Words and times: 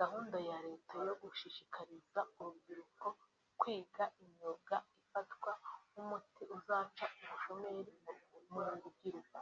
Gahunda 0.00 0.36
ya 0.48 0.56
Leta 0.66 0.96
yo 1.08 1.14
gushishikariza 1.22 2.20
urubyiruko 2.40 3.06
kwiga 3.60 4.04
imyuga 4.22 4.76
ifatwa 4.98 5.50
nk’umuti 5.90 6.42
uzaca 6.56 7.04
ubushomeri 7.22 7.94
mu 8.52 8.60
rubyiruko 8.82 9.38